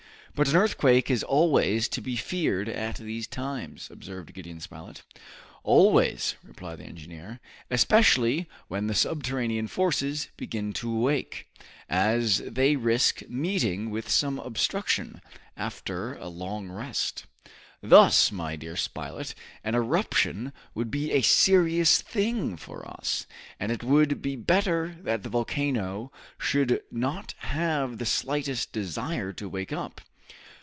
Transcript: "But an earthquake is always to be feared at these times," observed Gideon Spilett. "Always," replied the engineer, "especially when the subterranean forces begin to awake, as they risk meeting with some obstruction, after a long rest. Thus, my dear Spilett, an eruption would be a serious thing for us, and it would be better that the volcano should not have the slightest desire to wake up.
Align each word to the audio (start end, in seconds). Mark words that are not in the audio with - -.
"But 0.33 0.47
an 0.47 0.55
earthquake 0.55 1.11
is 1.11 1.23
always 1.23 1.89
to 1.89 1.99
be 1.99 2.15
feared 2.15 2.69
at 2.69 2.95
these 2.95 3.27
times," 3.27 3.89
observed 3.91 4.33
Gideon 4.33 4.61
Spilett. 4.61 5.03
"Always," 5.61 6.35
replied 6.41 6.77
the 6.79 6.85
engineer, 6.85 7.41
"especially 7.69 8.47
when 8.69 8.87
the 8.87 8.95
subterranean 8.95 9.67
forces 9.67 10.29
begin 10.37 10.71
to 10.75 10.89
awake, 10.89 11.49
as 11.89 12.37
they 12.39 12.77
risk 12.77 13.23
meeting 13.27 13.89
with 13.89 14.09
some 14.09 14.39
obstruction, 14.39 15.21
after 15.57 16.13
a 16.15 16.29
long 16.29 16.69
rest. 16.71 17.25
Thus, 17.83 18.31
my 18.31 18.55
dear 18.55 18.77
Spilett, 18.77 19.35
an 19.65 19.75
eruption 19.75 20.53
would 20.73 20.89
be 20.89 21.11
a 21.11 21.21
serious 21.21 22.01
thing 22.01 22.55
for 22.55 22.87
us, 22.87 23.27
and 23.59 23.69
it 23.69 23.83
would 23.83 24.21
be 24.21 24.37
better 24.37 24.95
that 25.01 25.23
the 25.23 25.29
volcano 25.29 26.09
should 26.39 26.81
not 26.89 27.33
have 27.39 27.97
the 27.97 28.05
slightest 28.05 28.71
desire 28.71 29.33
to 29.33 29.49
wake 29.49 29.73
up. 29.73 29.99